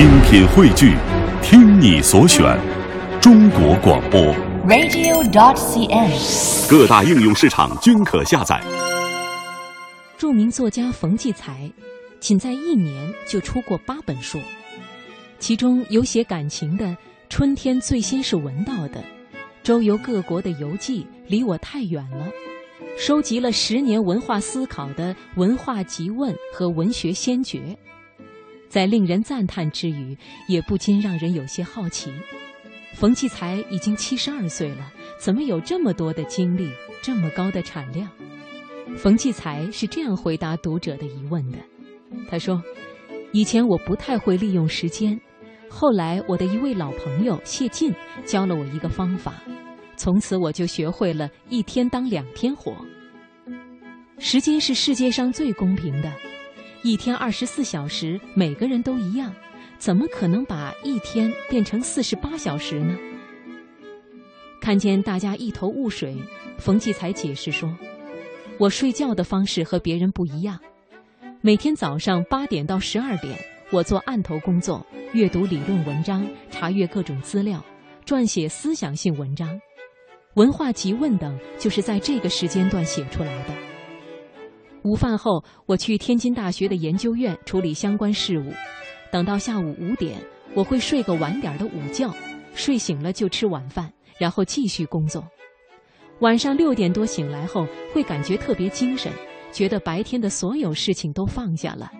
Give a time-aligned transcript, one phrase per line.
[0.00, 0.96] 精品汇聚，
[1.42, 2.58] 听你所选，
[3.20, 4.18] 中国广播。
[4.66, 6.70] radio.dot.cn，。
[6.70, 8.58] 各大应用市场均可下载。
[10.16, 11.70] 著名作家冯骥才，
[12.18, 14.38] 仅在一年就出过八本书，
[15.38, 16.86] 其中有写感情的
[17.28, 19.00] 《春天最先是闻到的》，
[19.62, 22.24] 周游各国的游记《离我太远了》，
[22.98, 27.58] 收集了十年文化思考的《文化集问》和《文学先觉》。
[28.70, 30.16] 在令人赞叹之余，
[30.46, 32.12] 也不禁让人有些好奇：
[32.94, 36.70] 冯骥才已经七十二岁了，怎么有这么多的精力，
[37.02, 38.08] 这么高的产量？
[38.96, 41.58] 冯骥才是这样回答读者的疑问的
[42.30, 42.62] ：“他说，
[43.32, 45.20] 以前我不太会利用时间，
[45.68, 47.92] 后来我的一位老朋友谢晋
[48.24, 49.34] 教了我一个方法，
[49.96, 52.72] 从此我就学会了一天当两天活。
[54.18, 56.08] 时间是世界上最公平的。”
[56.82, 59.34] 一天二十四小时，每个人都一样，
[59.78, 62.96] 怎么可能把一天变成四十八小时呢？
[64.62, 66.16] 看见大家一头雾水，
[66.58, 67.76] 冯骥才解释说
[68.58, 70.58] ：“我睡觉的方式和别人不一样，
[71.42, 73.38] 每天早上八点到十二点，
[73.70, 77.62] 我做案头工作，阅读理论文章，查阅各种资料，
[78.06, 79.60] 撰写思想性文章，
[80.34, 83.54] 文化集问等，就是在这个时间段写出来的。”
[84.82, 88.52] 午饭后，我去天津大学的研究院处理相关事务。
[89.12, 90.18] 等到下午五点，
[90.54, 92.10] 我会睡个晚点的午觉，
[92.54, 95.22] 睡醒了就吃晚饭，然后继续工作。
[96.20, 99.12] 晚上六点多醒来后，会感觉特别精神，
[99.52, 101.90] 觉得白天的所有事情都放下了。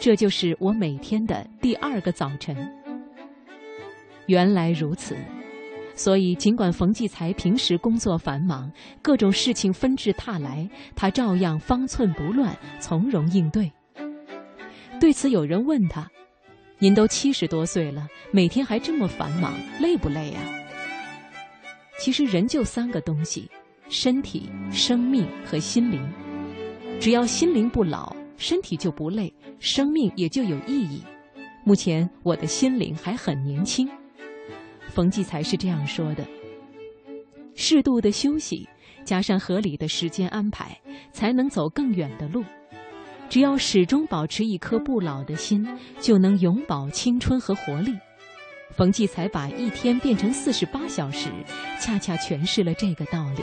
[0.00, 2.56] 这就是我每天的第二个早晨。
[4.26, 5.16] 原来如此。
[5.96, 8.70] 所以，尽管冯骥才平时工作繁忙，
[9.02, 13.72] 各种事情纷至沓来，他照样方寸不乱，从容应对。
[15.00, 16.08] 对此，有人问他
[16.78, 20.40] ：“您都七十多岁了，每天还这么繁忙，累不累呀？”
[21.98, 23.50] 其实，人就三个东西：
[23.88, 26.06] 身体、生命和心灵。
[27.00, 31.02] 只要心灵不老，身体就不累，生命也就有意义。
[31.64, 33.88] 目前，我的心灵还很年轻。
[34.96, 36.26] 冯骥才是这样说的
[37.54, 38.66] ：“适度的休息，
[39.04, 40.74] 加上合理的时间安排，
[41.12, 42.42] 才能走更远的路。
[43.28, 45.68] 只要始终保持一颗不老的心，
[46.00, 47.92] 就能永葆青春和活力。”
[48.72, 51.28] 冯骥才把一天变成四十八小时，
[51.78, 53.42] 恰恰诠释了这个道理。